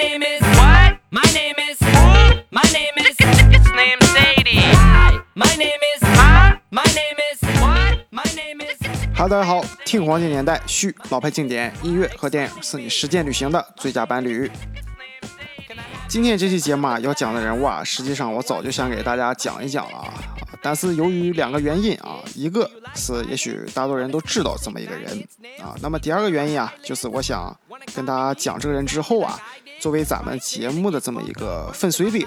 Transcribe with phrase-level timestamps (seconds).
[0.00, 0.96] name is what?
[1.10, 2.40] My name is who?
[2.50, 4.64] My name is his name Sadie.
[5.34, 6.56] My name is huh?
[6.70, 8.06] My name is what?
[8.10, 8.78] My name is.
[9.14, 14.50] Hello，大家好，听黄金年代，续老派经典音乐和电影是你实践旅行的最佳伴侣。
[16.08, 20.14] 今天这期节目啊，要讲的人物啊，实际上我早就想给大家讲一讲了啊，
[20.62, 25.22] 但是由于两个原因啊，一个是也许大多人都知道这么一个人
[25.62, 27.54] 啊，那么第二个原因啊，就是我想
[27.94, 29.38] 跟大家讲这个人之后啊，
[29.80, 32.26] 作为咱们节目的这么一个分水岭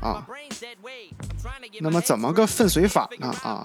[0.00, 0.26] 啊。
[1.80, 3.32] 那么怎么个分水法呢？
[3.42, 3.64] 啊，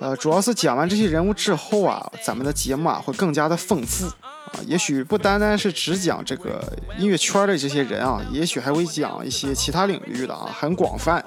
[0.00, 4.52] 呃，主要是讲完这些人物之后啊，咱们的节目啊会更加的丰富啊。
[4.66, 11.24] 也许不单单是只讲这个音乐圈的这些人啊，也许还会讲一些其他领域的啊，很广泛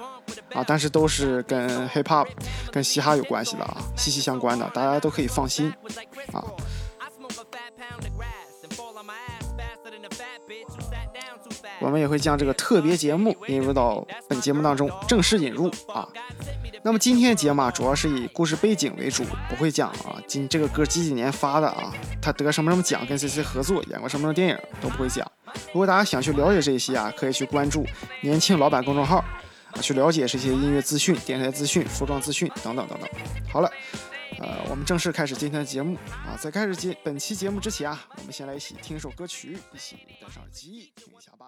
[0.52, 2.26] 啊，但是都是跟 hip hop、
[2.70, 5.72] 跟嘻哈有关系的啊，息息相关的，大家都可以放心
[6.32, 6.44] 啊。
[11.86, 16.08] 我们也会将这个特别节目引入到本节目当中，正式引入啊。
[16.82, 25.24] 那么今天的节目啊，主要是以故事背景为主，不会讲啊，今这个歌几几年发的啊，他得什么什么奖，跟谁谁合作，演过什么什么电影，都不会讲。
[25.68, 27.86] 如果大家想去了解这些啊，可以去关注
[28.22, 33.08] 年轻老板公众号啊，去了解这些音乐资讯、电台资讯、服装资讯等等等等。
[33.48, 33.70] 好了，
[34.40, 36.34] 呃，我们正式开始今天的节目啊。
[36.36, 41.46] 在开始节本期节目之前啊，我们先来一起听一首歌曲，一起戴上耳机听一下吧。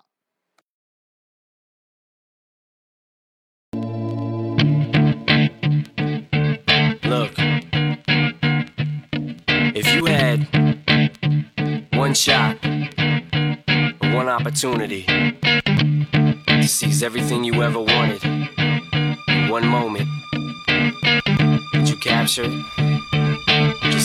[12.09, 12.57] One shot,
[14.15, 15.05] one opportunity
[16.47, 20.09] to seize everything you ever wanted in one moment,
[21.75, 22.78] would you capture it?
[22.78, 22.78] Or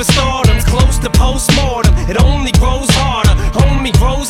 [0.00, 1.94] but superstardom's close to postmortem.
[2.08, 3.34] It only grows harder.
[3.52, 4.29] Homie grows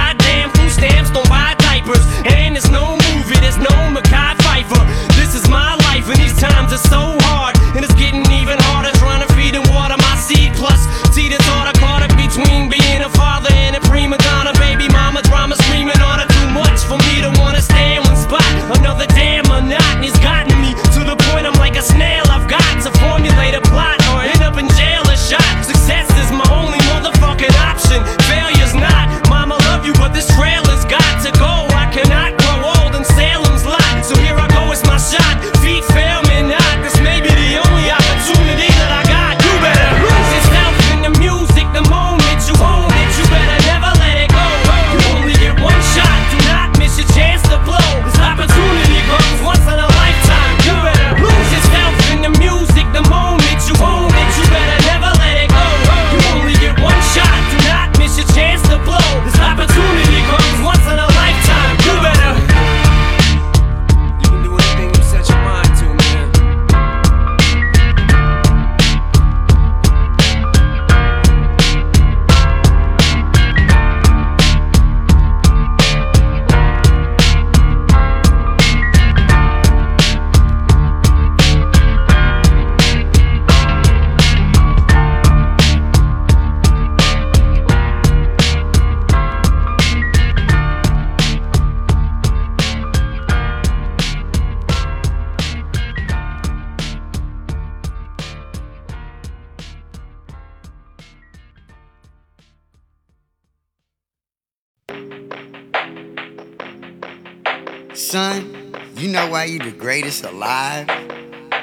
[109.90, 110.86] greatest alive?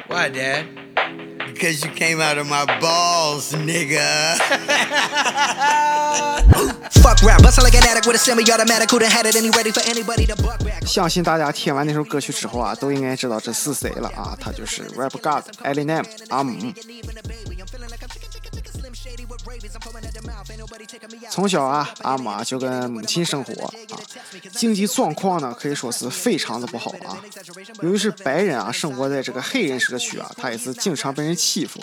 [0.08, 0.66] Why, Dad?
[1.54, 4.38] Because you came out of my balls, nigga.
[7.02, 8.90] Fuck rap, bustle like an addict with a semi-automatic.
[8.90, 10.86] Who done had it and he ready for anybody to buck back?
[10.86, 16.74] 相信大家听完那首歌曲之后啊，都应该知道这是谁了啊，他就是 Rap God Eminem 阿姆。
[21.31, 23.73] 从小啊，阿姆啊就跟母亲生活啊，
[24.53, 27.19] 经济状况呢可以说是非常的不好啊。
[27.81, 31.81] 由于是白人啊，生活在这个黑人社区啊，他也是经常被人欺负。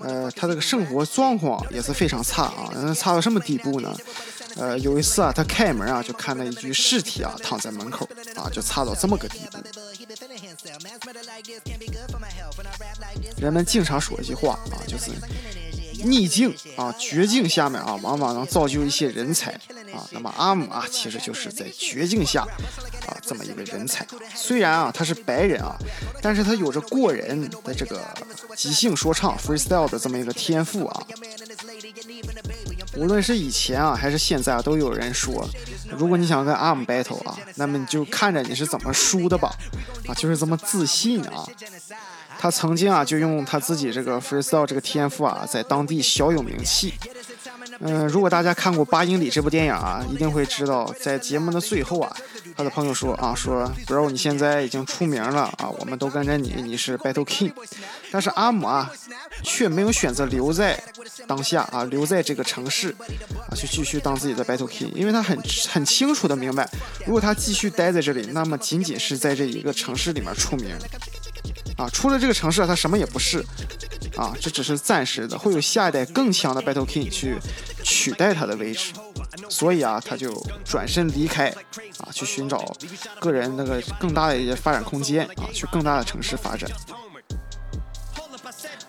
[0.00, 3.94] 呃，他这个生活状况也是非常差啊，差到什么地步呢？
[4.56, 9.58] 呃，有一次啊，他开门啊，就看到一具尸体啊躺在门口啊，就差到这么个地步。
[13.36, 15.12] 人们经常说一句话啊，就是
[16.04, 19.52] 逆境啊、绝境下面啊，往往能造就一些人才
[19.92, 20.06] 啊。
[20.10, 22.42] 那么阿姆啊，其实就是在绝境下
[23.06, 24.06] 啊这么一个人才。
[24.34, 25.76] 虽然啊他是白人啊，
[26.22, 28.02] 但是他有着过人的这个
[28.56, 31.02] 即兴说唱 freestyle 的这么一个天赋啊。
[32.96, 35.48] 无论是以前啊，还是现在啊，都有人说，
[35.96, 39.54] 如果你想跟阿姆 battle 啊，那么你就看着你是怎么输的吧，
[40.06, 41.46] 啊，就是这么自信啊。
[42.38, 46.94] 他曾经啊，就用他自己这个 freestyle 这个天赋啊，在当地小有名气。
[47.80, 52.16] 嗯、如果大家看过《八英里》这部电影啊，一定会知道，在节目的最后啊，
[52.56, 57.52] 他的朋友说啊，说 bro 你现在已经出名了啊，我们都跟着你，你是 battle king。
[58.10, 58.90] 但是阿姆啊，
[59.44, 60.80] 却没有选择留在
[61.26, 62.94] 当下啊，留在这个城市
[63.48, 65.38] 啊，去继续当自己的 battle king，因为他很
[65.68, 66.68] 很清楚的明白，
[67.06, 70.76] 如果他继续待在这里，那么仅仅是在这一个城市里面出名。
[71.78, 73.38] 啊，出了这个城市，他什么也不是，
[74.16, 77.38] 啊，这只是暂时的，会有下一代更强的 Battle King 去
[77.84, 78.92] 取代他的位置，
[79.48, 80.34] 所以啊，他就
[80.64, 81.48] 转身离开，
[82.00, 82.74] 啊，去寻找
[83.20, 86.68] 个人那个更大的一些发展空间，啊，去更大的城市发展。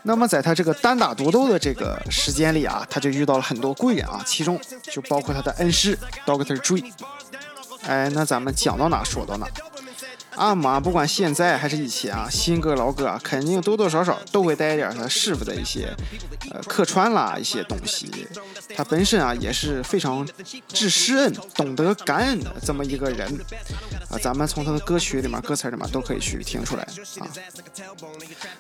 [0.01, 4.59] 那么在他这个单打独斗的这个时间里啊，他就遇到了很多贵人啊，其中
[4.91, 6.91] 就包括他的恩师 Doctor Dre。
[7.83, 9.47] 哎，那咱们讲到哪说到哪。
[10.39, 15.93] 阿姆啊，不管现在还是以前啊，新歌老歌啊，肯定多多少少都会带一点他师傅的一些
[16.49, 18.09] 呃客串啦一些东西。
[18.73, 20.25] 他本身啊也是非常
[20.69, 23.27] 知施恩、懂得感恩的这么一个人
[24.09, 24.17] 啊。
[24.17, 26.83] 咱们从他的歌曲里面、歌词里面都可以去听出来
[27.19, 27.27] 啊。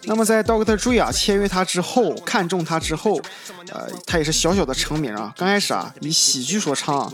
[0.03, 3.21] 那么在 Doctor Dre 啊签约他之后，看中他之后，
[3.71, 5.33] 呃，他也是小小的成名啊。
[5.37, 7.09] 刚开始啊，以喜剧说唱、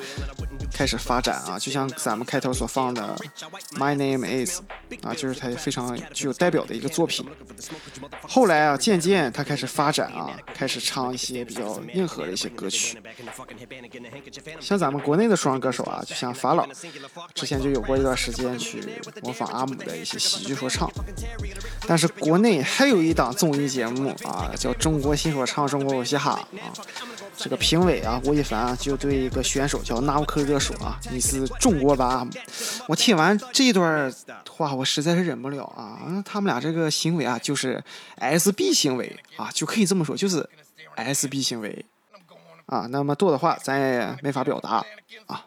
[0.74, 3.15] 开始发展啊，就像咱们开头所放的
[3.77, 4.62] 《My Name Is》
[5.07, 7.25] 啊，就是他非常具有代表的一个作品。
[8.27, 12.98] 后来啊，渐渐他开始发展啊，开始唱一些比较硬核的一些歌曲。
[14.60, 16.67] 像咱们国内的说唱歌手啊，就像法老，
[17.34, 18.81] 之前就有过一段时间去
[19.22, 20.89] 模仿阿姆的一些喜剧说唱。
[21.88, 26.74] 但是国内还有一档综艺节目啊，叫《中国新说唱中国有嘻哈》啊。
[27.38, 32.27] 这个评委啊，吴亦凡啊，就对一个选手叫纳乌克热说啊：“你是中国版。”
[32.88, 34.13] 我听完这段
[34.50, 36.24] 话，我实在是忍不了啊！
[36.25, 37.84] 他们俩这个行为啊，就是
[38.20, 40.48] SB 行为啊，就可以这么说，就是
[40.96, 41.86] SB 行为
[42.68, 42.88] 啊。
[42.89, 44.84] 那么多的话，咱也没法表达
[45.27, 45.46] 啊。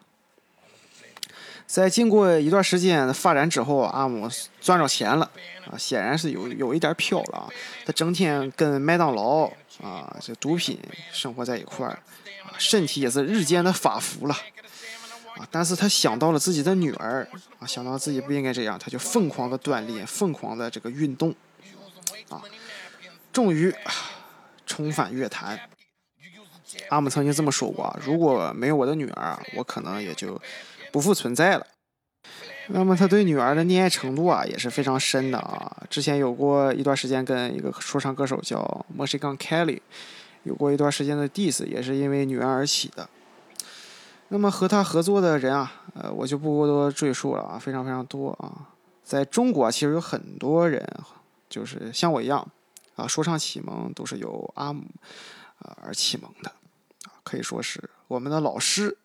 [1.69, 4.27] 在经过一段时间的发展之后，阿姆
[4.59, 5.29] 赚着钱了
[5.69, 7.47] 啊，显然是有有一点飘了啊。
[7.85, 9.43] 他整天跟麦当劳
[9.79, 10.79] 啊这毒品
[11.13, 11.91] 生活在一块儿，
[12.43, 14.33] 啊，身体也是日渐的发福了
[15.37, 15.47] 啊。
[15.51, 17.27] 但是他想到了自己的女儿
[17.59, 21.35] 啊，想到自己不应该这样，他就疯狂的锻炼，疯狂的这个运动
[22.29, 22.41] 啊，
[23.31, 23.71] 终于
[24.65, 25.59] 重返乐坛。
[26.89, 30.41] 阿姆曾经这么说过啊，如果没有我的女儿，我可能也就。
[30.91, 31.65] 不复存在了。
[32.67, 35.75] 那么他对女儿的溺爱程度啊也是非常深的啊。
[35.89, 39.79] 之前有过一段时间跟一个说唱歌手叫墨西哥 Kelly
[40.43, 43.09] 有过一段时间的 diss，也是因为女儿而起的。
[44.27, 48.69] 那么和他合作的人啊，呃，我就不过多赘述了啊，非常非常多啊。
[49.03, 50.87] 在中国其实有很多人
[51.49, 52.47] 就是像我一样
[52.95, 54.83] 啊，说唱启蒙都是由阿姆
[55.57, 56.49] 啊而启蒙的
[57.05, 58.95] 啊，可以说是我们的老师。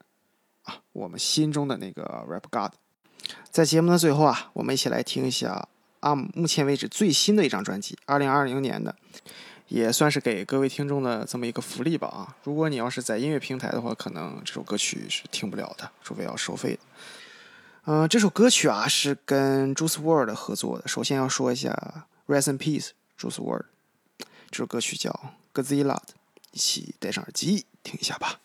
[0.64, 2.72] 啊，我们心中的那个 Rap God，
[3.50, 5.68] 在节目的最后啊，我们一起来听一下
[6.00, 8.94] 阿姆目前为止最新的一张专辑，二零二零年的，
[9.68, 12.36] 也算是给各位听众的这么一个福利吧啊！
[12.44, 16.80] 如果你要是在音乐平台的话，可能这首歌曲是听不了的，除非要收费的。
[17.86, 20.88] 嗯，这首歌曲啊是跟 Juice WRLD 合作的。
[20.88, 23.64] 首先要说一下 Rest in Peace Juice WRLD，
[24.50, 25.98] 这首歌曲叫 Godzilla，
[26.52, 28.40] 一起戴上耳机听一下吧。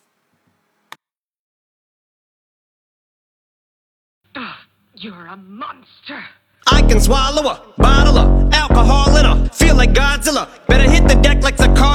[5.01, 6.21] You're a monster.
[6.67, 9.47] I can swallow a bottle of alcohol in her.
[9.53, 10.49] Feel like Godzilla.
[10.67, 11.89] Better hit the deck like the car.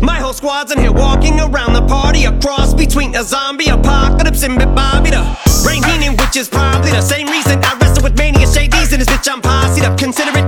[0.00, 2.24] My whole squad's in here walking around the party.
[2.24, 5.22] A cross between a zombie apocalypse and Bobby the
[5.66, 9.08] Rain Heenan, which is probably the same reason I wrestle with mania shades in this
[9.08, 9.30] bitch.
[9.30, 9.98] I'm posse up.
[9.98, 10.47] Consider it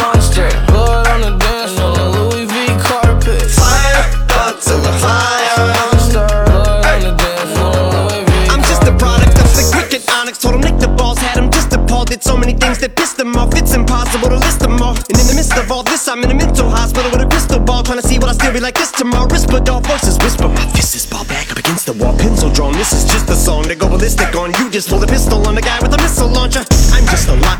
[12.81, 13.53] That pissed them off.
[13.55, 14.97] It's impossible to list them all.
[14.97, 17.59] And in the midst of all this, I'm in a mental hospital with a crystal
[17.59, 17.83] ball.
[17.83, 19.27] Trying to see what I still be like this tomorrow.
[19.27, 20.49] Risperdal voices whisper.
[20.49, 22.17] My fist is ball back up against the wall.
[22.17, 22.73] Pencil drawn.
[22.73, 24.53] This is just a song to go ballistic on.
[24.59, 26.65] You just pull a pistol on the guy with a missile launcher.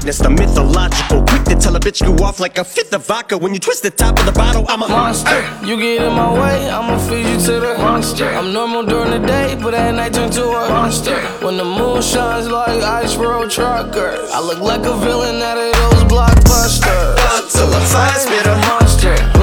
[0.02, 1.24] I'm just a Loch Ness, the mythological.
[1.26, 3.38] Quick to tell a bitch you off like a fifth of vodka.
[3.38, 5.48] When you twist the top of the bottle, I'm a monster.
[5.64, 8.28] You get in my way, I'ma feed you to the monster.
[8.30, 11.22] I'm normal during the day, but at night turn to a monster.
[11.46, 15.72] When the moon shines like ice road truckers, I look like a villain out of
[15.72, 17.16] those blockbusters.
[17.54, 18.56] the fire spitter.
[18.56, 19.41] monster.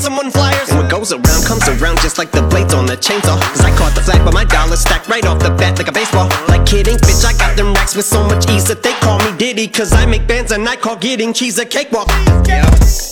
[0.00, 0.68] Someone flyers.
[0.70, 3.40] And what goes around comes around just like the blades on the chainsaw.
[3.52, 5.92] Cause I caught the flag, but my dollar's stacked right off the bat like a
[5.92, 6.28] baseball.
[6.70, 9.66] Kidding, bitch, I got them racks with so much ease that they call me Diddy.
[9.66, 12.06] Cause I make bands and I call getting cheese a cakewalk.
[12.46, 12.62] Yeah.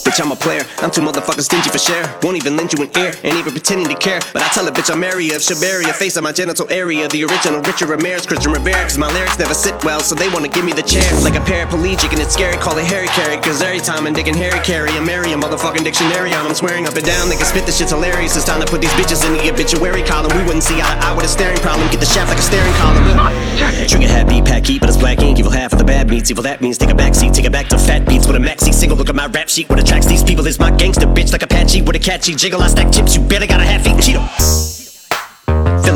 [0.06, 0.62] Bitch, I'm a player.
[0.78, 2.06] I'm too motherfucking stingy for share.
[2.22, 4.20] Won't even lend you an ear, ain't even pretending to care.
[4.32, 7.08] But I tell a bitch I'm area of Shabaria, face on my genital area.
[7.08, 8.80] The original Richard Ramirez, Christian Rivera.
[8.86, 11.02] Cause my lyrics never sit well, so they wanna give me the chair.
[11.26, 13.42] Like a paraplegic, and it's scary, call it Harry Carry.
[13.42, 16.46] Cause every time I'm digging Harry Carry, I'm Mary, a motherfucking dictionary on.
[16.46, 18.36] I'm swearing up and down, they can spit this shit's hilarious.
[18.36, 20.30] It's time to put these bitches in the obituary column.
[20.38, 21.90] We wouldn't see eye to eye with a staring problem.
[21.90, 23.47] Get the shaft like a staring column.
[23.88, 25.38] Trigger happy, pack heat, but it's black ink.
[25.38, 26.30] Evil half of the bad meats.
[26.30, 28.38] Evil that means take a back seat, take it back to fat beats with a
[28.38, 28.96] maxi single.
[28.98, 29.68] Look at my rap sheet.
[29.68, 32.60] What attracts these people is my gangster bitch like Apache with a catchy jiggle.
[32.60, 33.16] I stack chips.
[33.16, 34.77] You better got a half eaten Cheeto.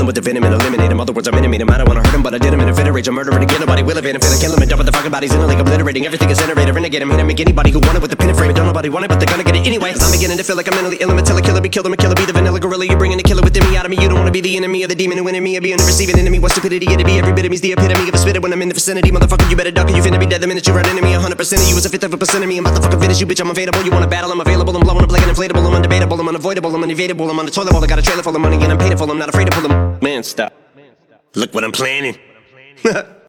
[0.03, 0.99] Filling with the venom and eliminate him.
[0.99, 1.71] Other words, I'm intimate him.
[1.71, 3.07] I don't wanna hurt him, but I did him in a fit of rage.
[3.07, 3.61] I'm murdering again.
[3.61, 4.21] Nobody will evade him.
[4.21, 6.39] Finna kill him and dump with the fucking bodies in a lake, obliterating everything is
[6.39, 6.75] generated.
[6.75, 8.53] Renegade him, hit him, make anybody who want it with the pin and frame.
[8.53, 9.93] Don't nobody want it, but they're gonna get it anyway.
[9.93, 11.13] Cause I'm beginning to feel like I'm mentally ill.
[11.13, 11.87] I'm a killer, be killed.
[11.87, 12.85] I'm a killer, be the vanilla gorilla.
[12.85, 14.03] You're bringing the killer within me out of me.
[14.03, 15.57] You don't wanna be the enemy of the demon who in me.
[15.57, 16.41] Or be the receiving enemy.
[16.41, 17.23] What stupidity it'd be.
[17.23, 19.13] Every bit of me's the epitome of a spitter when I'm in the vicinity.
[19.13, 21.15] Motherfucker, you better duck or you finna be dead the minute you run into me.
[21.15, 22.59] 100% of you is a fifth of a percent of me.
[22.59, 23.39] I'm about to fucking finish you, bitch.
[23.39, 23.87] I'm available.
[23.87, 24.33] You wanna battle?
[24.35, 24.75] I'm available.
[24.75, 25.63] I'm blowing up like an inflatable.
[25.63, 26.19] I'm undebatable.
[26.19, 26.75] I'm unavoidable.
[26.75, 27.31] I'm unevadable.
[27.31, 27.71] I'm on the toilet.
[27.71, 29.09] I got a trailer full of money and I'm paid for.
[29.09, 29.92] I'm not afraid to pull them.
[30.01, 30.55] Man, stop.
[31.35, 32.19] Look what I'm planning.